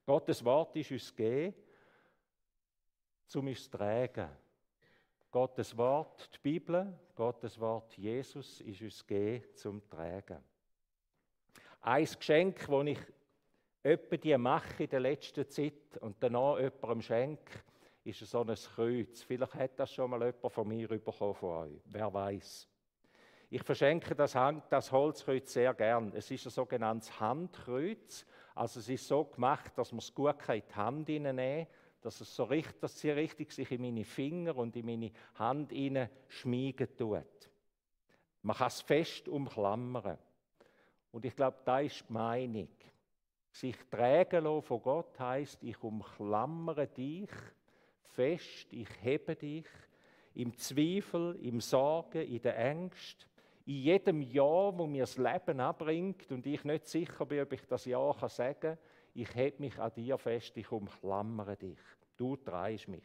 Gottes 0.06 0.42
Wort 0.44 0.74
ist 0.76 0.90
uns 0.90 1.14
gegeben, 1.14 1.54
um 3.34 3.46
uns 3.46 3.64
zu 3.64 3.76
tragen. 3.76 4.30
Gottes 5.30 5.76
Wort, 5.76 6.30
die 6.34 6.38
Bibel, 6.38 6.98
Gottes 7.14 7.60
Wort 7.60 7.94
Jesus 7.98 8.62
ist 8.62 8.80
uns 8.80 9.06
gegeben 9.06 9.44
zum 9.54 9.86
Tragen. 9.90 10.42
Ein 11.80 12.04
Geschenk, 12.04 12.66
das 12.66 12.86
ich 12.86 14.20
die 14.20 14.36
mache 14.36 14.84
in 14.84 14.90
der 14.90 15.00
letzten 15.00 15.48
Zeit 15.48 15.96
und 16.00 16.16
danach 16.20 16.58
jemandem 16.58 17.02
schenke, 17.02 17.62
ist 18.04 18.20
so 18.20 18.42
ein 18.42 18.54
Kreuz. 18.54 19.22
Vielleicht 19.22 19.54
hat 19.54 19.78
das 19.78 19.92
schon 19.92 20.10
mal 20.10 20.20
jemand 20.20 20.52
von 20.52 20.66
mir 20.66 20.88
bekommen 20.88 21.34
von 21.34 21.68
euch. 21.68 21.80
Wer 21.84 22.12
weiß. 22.12 22.68
Ich 23.50 23.62
verschenke 23.62 24.14
das, 24.14 24.34
Hand, 24.34 24.64
das 24.70 24.92
Holzkreuz 24.92 25.52
sehr 25.52 25.72
gern. 25.72 26.12
Es 26.14 26.30
ist 26.30 26.46
ein 26.46 26.50
sogenanntes 26.50 27.18
Handkreuz. 27.18 28.26
Also 28.54 28.80
es 28.80 28.88
ist 28.88 29.08
so 29.08 29.24
gemacht, 29.24 29.72
dass 29.76 29.92
man 29.92 30.00
es 30.00 30.14
gut 30.14 30.36
in 30.48 30.62
die 30.68 30.74
Hand 30.74 31.08
hineinnehmen 31.08 31.64
kann, 31.64 31.74
dass 32.02 32.20
es 32.20 32.34
so 32.34 32.44
richtig, 32.44 32.80
dass 32.80 32.98
sie 32.98 33.10
richtig 33.10 33.52
sich 33.52 33.70
in 33.70 33.80
meine 33.80 34.04
Finger 34.04 34.56
und 34.56 34.76
in 34.76 34.84
meine 34.84 35.12
Hand 35.36 35.72
schmiegen 36.28 36.96
tut. 36.96 37.50
Man 38.42 38.56
kann 38.56 38.68
es 38.68 38.80
fest 38.80 39.28
umklammern. 39.28 40.18
Und 41.10 41.24
ich 41.24 41.34
glaube, 41.34 41.58
da 41.64 41.80
ist 41.80 42.04
die 42.08 42.12
Meinung. 42.12 42.68
Sich 43.50 43.76
tragen 43.90 44.44
lassen 44.44 44.62
von 44.62 44.82
Gott 44.82 45.18
heißt, 45.18 45.62
ich 45.62 45.82
umklammere 45.82 46.86
dich 46.86 47.30
fest, 48.04 48.72
ich 48.72 48.88
hebe 49.02 49.34
dich 49.34 49.66
im 50.34 50.56
Zweifel, 50.56 51.36
im 51.42 51.60
Sorgen, 51.60 52.22
in 52.22 52.42
der 52.42 52.58
Angst, 52.58 53.26
in 53.64 53.76
jedem 53.76 54.22
Jahr, 54.22 54.76
wo 54.78 54.86
mir 54.86 55.02
das 55.02 55.18
Leben 55.18 55.60
abbringt 55.60 56.30
und 56.30 56.46
ich 56.46 56.64
nicht 56.64 56.86
sicher 56.86 57.26
bin, 57.26 57.42
ob 57.42 57.52
ich 57.52 57.66
das 57.66 57.84
Ja 57.84 58.12
kann 58.12 58.28
sagen 58.28 58.60
kann, 58.60 58.78
ich 59.14 59.34
hebe 59.34 59.60
mich 59.60 59.78
an 59.78 59.92
dir 59.92 60.16
fest, 60.16 60.56
ich 60.56 60.70
umklammere 60.70 61.56
dich. 61.56 61.78
Du 62.16 62.36
trägst 62.36 62.88
mich. 62.88 63.04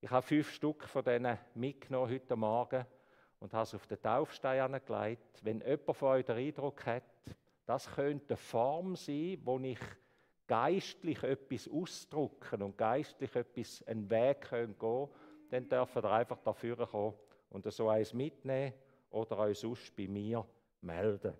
Ich 0.00 0.10
habe 0.10 0.26
fünf 0.26 0.52
Stück 0.52 0.84
von 0.84 1.02
denen 1.02 1.38
mitgenommen 1.54 2.12
heute 2.12 2.36
Morgen 2.36 2.86
und 3.46 3.52
habe 3.52 3.62
es 3.62 3.74
auf 3.76 3.86
den 3.86 4.02
Taufstein 4.02 4.60
angelegt. 4.60 5.38
Wenn 5.44 5.60
jemand 5.60 5.96
von 5.96 6.08
euch 6.08 6.24
den 6.24 6.36
Eindruck 6.36 6.84
hat, 6.84 7.04
das 7.64 7.88
könnte 7.94 8.30
eine 8.30 8.36
Form 8.36 8.96
sein, 8.96 9.38
wo 9.44 9.56
ich 9.60 9.78
geistlich 10.48 11.22
etwas 11.22 11.68
ausdrücken 11.68 12.62
und 12.62 12.76
geistlich 12.76 13.32
etwas 13.36 13.84
einen 13.86 14.10
Weg 14.10 14.50
gehen 14.50 14.76
können, 14.76 15.08
dann 15.48 15.68
dürfen 15.68 16.02
ihr 16.02 16.10
einfach 16.10 16.40
dafür 16.40 16.88
kommen 16.88 17.14
und 17.50 17.72
so 17.72 17.88
eins 17.88 18.12
mitnehmen 18.12 18.72
oder 19.10 19.38
euch 19.38 19.60
sonst 19.60 19.94
bei 19.94 20.08
mir 20.08 20.44
melden. 20.80 21.34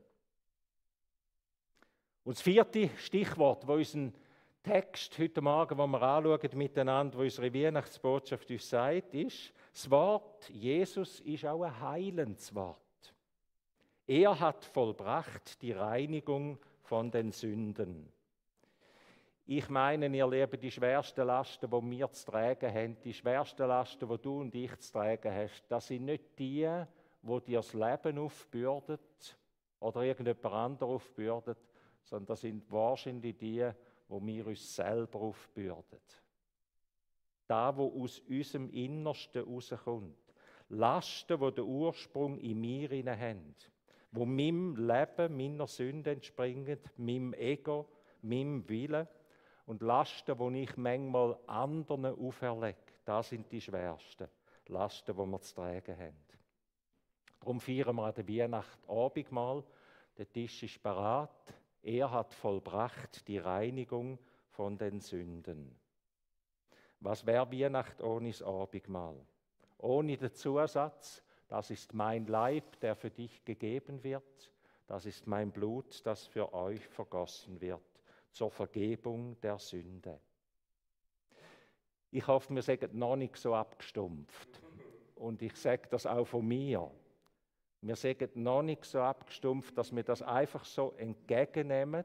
Und 2.23 2.37
das 2.37 2.43
vierte 2.43 2.89
Stichwort, 2.99 3.67
wo 3.67 3.73
unseren 3.73 4.15
Text 4.63 5.19
heute 5.19 5.41
Morgen, 5.41 5.77
wo 5.77 5.89
wir 5.89 6.03
anschauen 6.03 6.51
miteinander, 6.55 7.19
wo 7.19 7.23
unsere 7.23 7.53
Weihnachtsbotschaft 7.53 8.49
uns 8.49 8.69
sagt, 8.69 9.13
ist, 9.13 9.53
das 9.77 9.91
Wort 9.91 10.49
Jesus 10.49 11.21
ist 11.21 11.45
auch 11.45 11.63
ein 11.63 11.81
heilendes 11.83 12.55
Wort. 12.55 12.81
Er 14.07 14.41
hat 14.41 14.65
vollbracht 14.65 15.61
die 15.61 15.73
Reinigung 15.73 16.59
von 16.81 17.11
den 17.11 17.31
Sünden. 17.31 18.11
Ich 19.45 19.69
meine, 19.69 20.09
ihr 20.09 20.27
Lieben, 20.27 20.59
die 20.59 20.71
schwersten 20.71 21.27
Lasten, 21.27 21.71
die 21.71 21.91
wir 21.91 22.11
zu 22.11 22.25
tragen 22.25 22.73
haben, 22.73 22.97
die 23.03 23.13
schwersten 23.13 23.69
Lasten, 23.69 24.09
die 24.09 24.17
du 24.17 24.41
und 24.41 24.55
ich 24.55 24.75
zu 24.79 24.93
tragen 24.95 25.31
hast, 25.31 25.63
das 25.69 25.89
sind 25.89 26.07
nicht 26.07 26.25
die, 26.39 26.67
wo 27.21 27.39
dir 27.39 27.59
das 27.59 27.75
Leben 27.75 28.19
aufbürdet 28.19 29.39
oder 29.81 30.01
irgendjemand 30.01 30.47
anderes 30.47 30.95
aufbürdet, 30.95 31.59
sondern 32.03 32.29
das 32.29 32.41
sind 32.41 32.73
wahrscheinlich 32.73 33.37
die, 33.37 33.71
wo 34.09 34.25
wir 34.25 34.47
uns 34.47 34.75
selber 34.75 35.21
aufbürden. 35.21 36.01
Da, 37.47 37.77
wo 37.77 38.03
aus 38.03 38.21
unserem 38.29 38.71
Innersten 38.71 39.45
rauskommt. 39.45 40.17
Lasten, 40.69 41.41
wo 41.41 41.51
der 41.51 41.65
Ursprung 41.65 42.39
in 42.39 42.61
mir 42.61 42.89
haben 43.19 43.55
wo 44.17 44.25
meinem 44.25 44.77
Leben, 44.77 45.37
meiner 45.37 45.67
Sünde 45.67 46.13
entspringen, 46.13 46.79
meinem 46.97 47.35
Ego, 47.35 47.87
meinem 48.23 48.67
Willen 48.69 49.07
und 49.67 49.83
Lasten, 49.83 50.39
die 50.39 50.63
ich 50.63 50.77
manchmal 50.77 51.39
anderen 51.47 52.07
auferlege, 52.07 52.79
das 53.05 53.29
sind 53.29 53.51
die 53.53 53.61
schwersten 53.61 54.29
Lasten, 54.69 55.15
die 55.15 55.27
wir 55.27 55.41
zu 55.41 55.55
tragen 55.55 55.99
haben. 55.99 56.17
Darum 57.41 57.61
feiern 57.61 57.95
wir 57.95 58.05
an 58.05 58.15
der 58.15 58.29
Weihnacht 58.29 58.89
Abendmahl. 58.89 59.63
Der 60.17 60.33
Tisch 60.33 60.63
ist 60.63 60.83
parat. 60.83 61.55
Er 61.83 62.11
hat 62.11 62.35
vollbracht 62.35 63.29
die 63.29 63.39
Reinigung 63.39 64.19
von 64.49 64.77
den 64.77 65.01
Sünden. 65.01 65.79
Was 67.01 67.25
wäre 67.27 67.51
Weihnacht 67.51 68.03
ohne 68.03 68.31
das 68.31 68.43
Abendmahl? 68.43 69.17
Ohne 69.79 70.17
den 70.17 70.33
Zusatz, 70.33 71.23
das 71.49 71.71
ist 71.71 71.95
mein 71.95 72.27
Leib, 72.27 72.81
der 72.81 72.97
für 72.97 73.11
dich 73.11 73.45
gegeben 73.45 74.03
wird. 74.03 74.51
Das 74.87 75.07
ist 75.07 75.27
mein 75.27 75.51
Blut, 75.51 76.05
das 76.07 76.27
für 76.27 76.53
euch 76.53 76.87
vergossen 76.89 77.61
wird, 77.61 77.83
zur 78.33 78.51
Vergebung 78.51 79.41
der 79.41 79.59
Sünde. 79.59 80.21
Ich 82.11 82.27
hoffe, 82.27 82.55
wir 82.55 82.63
sagen 82.63 82.99
noch 82.99 83.17
nicht 83.17 83.37
so 83.37 83.55
abgestumpft. 83.55 84.63
Und 85.17 85.43
ich 85.43 85.57
sage 85.57 85.89
das 85.91 86.07
auch 86.07 86.25
von 86.25 86.47
mir. 86.47 86.91
Wir 87.81 87.97
sagen 87.97 88.31
noch 88.35 88.63
nicht 88.63 88.85
so 88.85 89.01
abgestumpft, 89.01 89.77
dass 89.77 89.95
wir 89.95 90.03
das 90.03 90.23
einfach 90.23 90.65
so 90.65 90.95
entgegennehmen, 90.97 92.05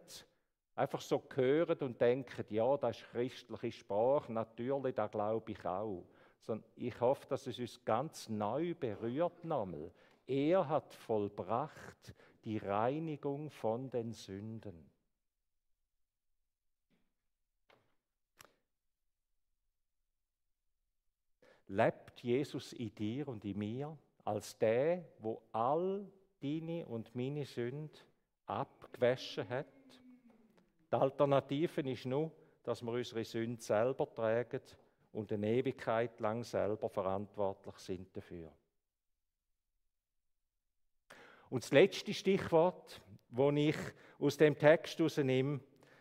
einfach 0.75 1.01
so 1.01 1.23
hören 1.33 1.77
und 1.79 1.99
denken, 1.99 2.45
ja, 2.49 2.77
das 2.77 2.97
ist 2.97 3.11
christliche 3.11 3.71
Sprache, 3.71 4.31
natürlich, 4.31 4.95
da 4.95 5.07
glaube 5.07 5.51
ich 5.51 5.65
auch 5.65 6.05
sondern 6.41 6.67
ich 6.75 6.99
hoffe, 6.99 7.27
dass 7.27 7.47
es 7.47 7.59
uns 7.59 7.83
ganz 7.85 8.27
neu 8.27 8.73
berührt 8.73 9.43
nochmal. 9.45 9.91
Er 10.25 10.67
hat 10.67 10.93
vollbracht 10.93 12.13
die 12.43 12.57
Reinigung 12.57 13.49
von 13.51 13.89
den 13.89 14.11
Sünden. 14.11 14.89
Lebt 21.67 22.19
Jesus 22.21 22.73
in 22.73 22.93
dir 22.95 23.27
und 23.27 23.45
in 23.45 23.57
mir 23.57 23.97
als 24.25 24.57
der, 24.57 25.05
wo 25.19 25.41
all 25.51 26.05
deine 26.41 26.85
und 26.87 27.15
meine 27.15 27.45
Sünden 27.45 27.91
abgewaschen 28.45 29.47
hat? 29.47 29.80
Die 30.91 30.97
Alternative 30.97 31.81
ist 31.89 32.05
nur, 32.05 32.31
dass 32.63 32.81
wir 32.81 32.91
unsere 32.91 33.23
Sünden 33.23 33.59
selber 33.59 34.13
tragen 34.13 34.61
und 35.13 35.31
eine 35.31 35.47
Ewigkeit 35.47 36.19
lang 36.19 36.43
selber 36.43 36.89
verantwortlich 36.89 37.75
sind 37.77 38.15
dafür. 38.15 38.51
Und 41.49 41.63
das 41.63 41.71
letzte 41.71 42.13
Stichwort, 42.13 43.01
das 43.29 43.53
ich 43.55 43.75
aus 44.19 44.37
dem 44.37 44.57
Text 44.57 44.99
herausnehme, 44.99 45.59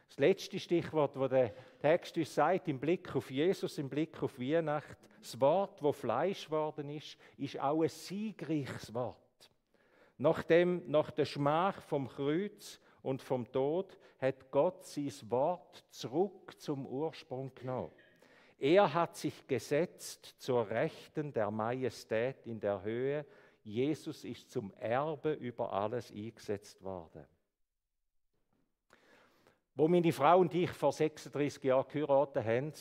das 0.08 0.18
letzte 0.18 0.58
Stichwort, 0.58 1.16
wo 1.16 1.28
der 1.28 1.54
Text 1.78 2.16
uns 2.16 2.34
sagt, 2.34 2.66
im 2.66 2.80
Blick 2.80 3.14
auf 3.14 3.30
Jesus, 3.30 3.78
im 3.78 3.88
Blick 3.88 4.20
auf 4.22 4.38
Weihnacht, 4.40 4.98
das 5.20 5.40
Wort, 5.40 5.82
wo 5.82 5.92
Fleisch 5.92 6.46
geworden 6.46 6.88
ist, 6.88 7.16
ist 7.36 7.60
auch 7.60 7.82
ein 7.82 7.88
siegreiches 7.88 8.92
Wort. 8.92 9.16
Nach, 10.18 10.42
dem, 10.42 10.82
nach 10.90 11.10
der 11.12 11.24
Schmach 11.24 11.80
vom 11.82 12.08
Kreuz 12.08 12.80
und 13.02 13.22
vom 13.22 13.50
Tod 13.50 13.98
hat 14.18 14.50
Gott 14.50 14.84
sein 14.84 15.12
Wort 15.28 15.84
zurück 15.90 16.60
zum 16.60 16.86
Ursprung 16.86 17.54
genommen. 17.54 17.92
Er 18.58 18.92
hat 18.92 19.16
sich 19.16 19.46
gesetzt 19.46 20.34
zur 20.38 20.68
Rechten 20.68 21.32
der 21.32 21.50
Majestät 21.50 22.46
in 22.46 22.60
der 22.60 22.82
Höhe. 22.82 23.24
Jesus 23.62 24.24
ist 24.24 24.50
zum 24.50 24.72
Erbe 24.74 25.32
über 25.32 25.72
alles 25.72 26.10
eingesetzt 26.10 26.82
worden. 26.82 27.24
Wo 29.74 29.88
meine 29.88 30.12
Frau 30.12 30.40
und 30.40 30.54
ich 30.54 30.70
vor 30.70 30.92
36 30.92 31.64
Jahren 31.64 31.86
geheiratet 31.88 32.44
haben, 32.44 32.72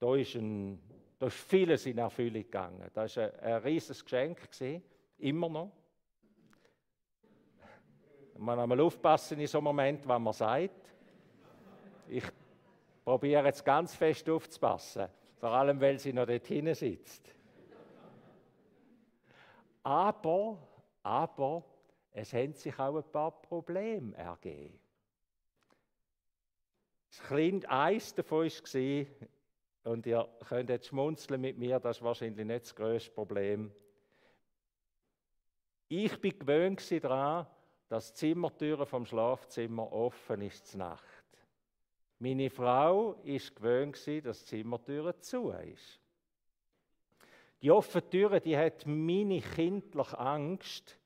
da 0.00 0.16
ist, 0.16 0.34
ein, 0.34 0.80
da 1.20 1.28
ist 1.28 1.36
vieles 1.36 1.86
in 1.86 1.98
Erfüllung 1.98 2.42
gegangen. 2.42 2.90
Das 2.92 3.16
war 3.16 3.24
ein, 3.24 3.40
ein 3.40 3.62
riesiges 3.62 4.02
Geschenk, 4.02 4.50
gewesen, 4.50 4.82
immer 5.18 5.48
noch. 5.48 5.70
Man 8.36 8.56
muss 8.56 8.62
einmal 8.62 8.80
aufpassen 8.80 9.38
in 9.40 9.46
so 9.46 9.58
einem 9.58 9.64
Moment, 9.64 10.06
was 10.06 10.20
man 10.20 10.32
sagt. 10.32 10.92
Ich 12.08 12.24
probiere 13.04 13.46
jetzt 13.46 13.64
ganz 13.64 13.94
fest 13.94 14.28
aufzupassen. 14.28 15.08
Vor 15.38 15.50
allem, 15.50 15.80
weil 15.80 15.98
sie 15.98 16.12
noch 16.12 16.26
dort 16.26 16.46
hinten 16.46 16.74
sitzt. 16.74 17.34
Aber, 19.82 20.58
aber, 21.02 21.62
es 22.12 22.32
haben 22.32 22.54
sich 22.54 22.78
auch 22.78 22.96
ein 22.96 23.10
paar 23.12 23.30
Probleme 23.42 24.16
ergeben. 24.16 24.78
Das 27.10 27.28
Kind, 27.28 27.68
eins 27.68 28.14
davon 28.14 28.46
war, 28.46 29.06
und 29.92 30.06
ihr 30.06 30.26
könnt 30.48 30.70
jetzt 30.70 30.86
schmunzeln 30.86 31.40
mit 31.40 31.58
mir, 31.58 31.78
das 31.78 31.98
ist 31.98 32.02
wahrscheinlich 32.02 32.46
nicht 32.46 32.64
das 32.64 32.74
größte 32.74 33.10
Problem. 33.10 33.70
Ich 35.88 36.18
bin 36.20 36.38
gewöhnt 36.38 37.04
daran, 37.04 37.46
dass 37.88 38.12
die 38.12 38.18
Zimmertüre 38.18 38.86
vom 38.86 39.06
Schlafzimmer 39.06 39.92
offen 39.92 40.40
ist 40.42 40.66
zur 40.66 40.78
Nacht. 40.78 41.24
Meine 42.18 42.48
Frau 42.50 43.14
ist 43.24 43.54
gewöhnt 43.56 43.96
dass 44.24 44.40
die 44.40 44.62
Zimmertüre 44.62 45.18
zu 45.18 45.50
ist. 45.50 46.00
Die 47.60 47.70
offene 47.70 48.08
Türe, 48.10 48.40
die 48.40 48.56
hat 48.56 48.84
meine 48.86 49.40
kindliche 49.40 50.18
Angst, 50.18 50.98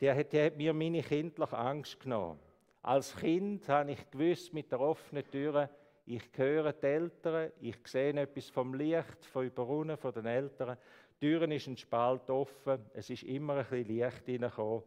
die 0.00 0.10
hat, 0.10 0.32
die 0.32 0.42
hat 0.42 0.56
mir 0.56 0.72
meine 0.72 1.02
kindliche 1.02 1.58
Angst 1.58 2.00
genommen. 2.00 2.40
Als 2.82 3.14
Kind 3.16 3.68
habe 3.68 3.92
ich 3.92 4.10
gewusst, 4.10 4.54
mit 4.54 4.72
der 4.72 4.80
offenen 4.80 5.30
Türe, 5.30 5.68
ich 6.06 6.22
höre 6.34 6.72
die 6.72 6.86
Eltern, 6.86 7.52
ich 7.60 7.76
sehe 7.86 8.14
etwas 8.14 8.48
vom 8.48 8.72
Licht, 8.74 9.24
von 9.26 9.44
überrunnen 9.44 9.98
von 9.98 10.12
den 10.14 10.24
Eltern. 10.24 10.78
Die 11.20 11.26
Türen 11.26 11.52
ist 11.52 11.66
ein 11.66 11.76
Spalt 11.76 12.30
offen, 12.30 12.84
es 12.94 13.10
ist 13.10 13.22
immer 13.24 13.56
ein 13.56 13.66
bisschen 13.66 13.94
Licht 13.94 14.24
hineingekommen. 14.24 14.82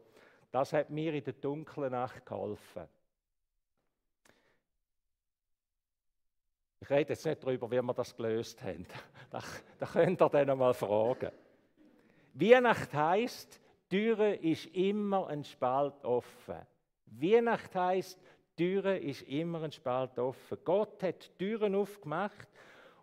Das 0.54 0.72
hat 0.72 0.92
mir 0.92 1.16
in 1.16 1.24
der 1.24 1.34
dunklen 1.34 1.92
Nacht 1.92 2.28
geholfen. 2.28 2.84
Ich 6.80 6.90
rede 6.92 7.14
jetzt 7.14 7.26
nicht 7.26 7.42
darüber, 7.42 7.72
wie 7.72 7.82
wir 7.82 7.94
das 7.94 8.16
gelöst 8.16 8.62
haben. 8.62 8.86
Da, 9.32 9.42
da 9.80 9.88
könnt 9.88 10.22
ihr 10.22 10.30
dann 10.30 10.60
mal 10.60 10.76
fragen. 10.76 11.32
Weihnacht 12.36 12.94
die 12.94 13.28
Türe 13.90 14.36
ist 14.36 14.68
immer 14.68 15.26
ein 15.26 15.44
Spalt 15.44 16.06
offen. 16.06 16.60
Weihnacht 17.08 17.74
die 17.74 18.04
Türe 18.56 19.00
ist 19.00 19.24
immer 19.24 19.64
ein 19.64 19.72
Spalt 19.72 20.20
offen. 20.20 20.60
Gott 20.64 21.02
hat 21.02 21.36
Türen 21.40 21.74
aufgemacht 21.74 22.48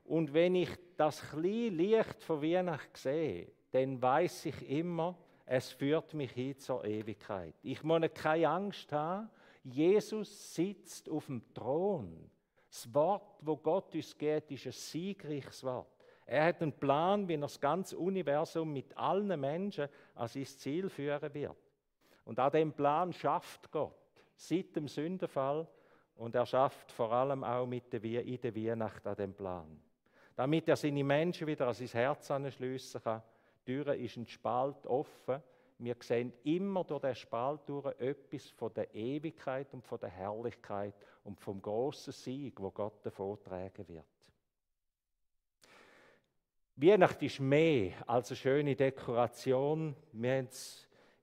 und 0.04 0.33
wenn 0.33 0.54
ich 0.54 0.71
das 0.97 1.21
kleine 1.30 1.71
Licht 1.71 2.23
von 2.23 2.40
Weihnacht 2.40 2.97
sehe, 2.97 3.50
dann 3.73 4.00
weiß 4.00 4.47
ich 4.47 4.71
immer, 4.71 5.19
es 5.52 5.73
führt 5.73 6.14
mich 6.14 6.30
hin 6.30 6.57
zur 6.57 6.85
Ewigkeit. 6.85 7.57
Ich 7.64 7.83
muss 7.83 8.02
keine 8.14 8.49
Angst 8.49 8.92
haben. 8.92 9.28
Jesus 9.64 10.54
sitzt 10.54 11.09
auf 11.09 11.26
dem 11.26 11.42
Thron. 11.52 12.30
Das 12.69 12.95
Wort, 12.95 13.38
wo 13.40 13.57
Gott 13.57 13.92
uns 13.92 14.16
gibt, 14.16 14.52
ist 14.52 14.66
ein 14.66 14.73
siegreiches 14.73 15.64
Wort. 15.64 15.88
Er 16.25 16.45
hat 16.45 16.62
einen 16.62 16.73
Plan, 16.73 17.26
wie 17.26 17.35
er 17.35 17.40
das 17.40 17.61
ganze 17.61 17.99
Universum 17.99 18.73
mit 18.73 18.97
allen 18.97 19.40
Menschen 19.40 19.88
an 20.14 20.28
sein 20.28 20.47
Ziel 20.47 20.88
führen 20.88 21.35
wird. 21.35 21.57
Und 22.25 22.38
an 22.38 22.52
dem 22.52 22.73
Plan 22.73 23.12
schafft 23.12 23.73
Gott 23.73 24.23
seit 24.37 24.76
dem 24.76 24.87
Sündenfall 24.87 25.66
und 26.14 26.33
er 26.37 26.47
schafft 26.47 26.92
vor 26.92 27.11
allem 27.11 27.42
auch 27.42 27.66
mit 27.66 27.92
der, 27.92 28.04
in 28.04 28.40
der 28.40 28.54
Weihnacht 28.54 29.04
an 29.04 29.16
dem 29.16 29.35
Plan. 29.35 29.83
Damit 30.37 30.69
er 30.69 30.76
seine 30.76 31.02
Menschen 31.02 31.49
wieder 31.49 31.66
an 31.66 31.75
sein 31.75 31.88
Herz 31.88 32.30
anschliessen 32.30 33.02
kann. 33.02 33.21
Die 33.70 33.76
Tür 33.76 33.94
ist 33.94 34.16
ein 34.16 34.26
Spalt 34.26 34.84
offen. 34.88 35.40
Wir 35.78 35.94
sehen 36.00 36.32
immer 36.42 36.82
durch 36.82 37.02
den 37.02 37.14
Spalt 37.14 37.60
durch 37.68 37.86
etwas 38.00 38.50
von 38.50 38.74
der 38.74 38.92
Ewigkeit 38.92 39.72
und 39.72 39.86
von 39.86 40.00
der 40.00 40.08
Herrlichkeit 40.08 40.94
und 41.22 41.38
vom 41.38 41.62
großen 41.62 42.12
Sieg, 42.12 42.60
wo 42.60 42.72
Gott 42.72 43.06
davon 43.06 43.38
tragen 43.44 43.86
wird. 43.86 44.04
Weihnacht 46.74 47.22
ist 47.22 47.38
mehr 47.38 47.92
als 48.08 48.30
eine 48.30 48.36
schöne 48.38 48.74
Dekoration. 48.74 49.94
Wir 50.10 50.48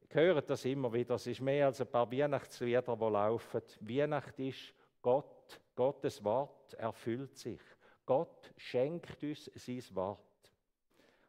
hören 0.08 0.44
das 0.48 0.64
immer 0.64 0.94
wieder. 0.94 1.16
Es 1.16 1.28
ist 1.28 1.42
mehr 1.42 1.66
als 1.66 1.82
ein 1.82 1.88
paar 1.88 2.10
Weihnachtslieder, 2.10 2.96
die 2.96 3.04
laufen. 3.04 3.62
Weihnacht 3.82 4.40
ist 4.40 4.74
Gott, 5.02 5.60
Gottes 5.76 6.24
Wort 6.24 6.76
erfüllt 6.76 7.38
sich. 7.38 7.60
Gott 8.06 8.54
schenkt 8.56 9.22
uns 9.22 9.52
sein 9.54 9.84
Wort. 9.96 10.27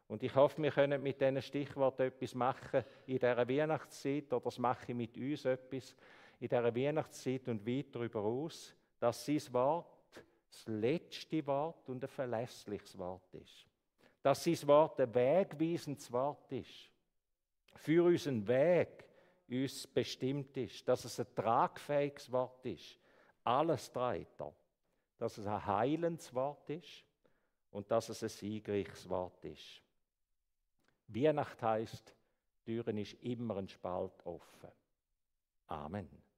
Und 0.09 0.23
ich 0.23 0.33
hoffe, 0.33 0.59
wir 0.63 0.71
können 0.71 1.03
mit 1.03 1.21
diesen 1.21 1.39
Stichworten 1.39 2.01
etwas 2.01 2.33
machen 2.33 2.83
in 3.05 3.19
dieser 3.19 3.47
Weihnachtszeit, 3.47 4.33
oder 4.33 4.45
das 4.45 4.57
mache 4.57 4.85
ich 4.87 4.95
mit 4.95 5.15
uns 5.15 5.45
etwas 5.45 5.95
in 6.39 6.49
dieser 6.49 6.75
Weihnachtszeit 6.75 7.47
und 7.47 7.65
weit 7.65 7.93
darüber 7.93 8.21
aus, 8.21 8.75
dass 8.99 9.23
sein 9.23 9.41
Wort 9.51 10.25
das 10.49 10.65
letzte 10.65 11.45
Wort 11.45 11.87
und 11.89 12.03
ein 12.03 12.09
verlässliches 12.09 12.97
Wort 12.97 13.31
ist. 13.35 13.67
Dass 14.23 14.43
sein 14.43 14.57
Wort 14.65 14.99
ein 14.99 15.13
wegweisendes 15.13 16.11
Wort 16.11 16.51
ist. 16.53 16.89
Für 17.75 18.05
unseren 18.05 18.47
Weg 18.47 19.05
uns 19.47 19.85
bestimmt 19.85 20.57
ist. 20.57 20.87
Dass 20.87 21.05
es 21.05 21.19
ein 21.19 21.27
tragfähiges 21.35 22.31
Wort 22.31 22.65
ist. 22.65 22.97
Alles 23.43 23.91
trägt. 23.91 24.41
Dass 25.19 25.37
es 25.37 25.45
ein 25.45 25.65
heilendes 25.67 26.33
Wort 26.33 26.67
ist 26.71 27.05
und 27.69 27.91
dass 27.91 28.09
es 28.09 28.23
ein 28.23 28.29
siegreiches 28.29 29.07
Wort 29.07 29.45
ist. 29.45 29.83
Weihnacht 31.09 31.61
heißt, 31.61 32.15
Türen 32.63 32.97
ist 32.97 33.13
immer 33.23 33.57
ein 33.57 33.67
Spalt 33.67 34.13
offen. 34.25 34.69
Amen. 35.67 36.28